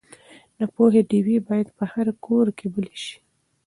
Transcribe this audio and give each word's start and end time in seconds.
د 0.57 0.59
پوهې 0.75 1.01
ډیوې 1.09 1.37
باید 1.47 1.67
په 1.77 1.83
هر 1.93 2.07
کور 2.25 2.47
کې 2.57 2.67
بلې 2.73 2.95
شي. 3.03 3.17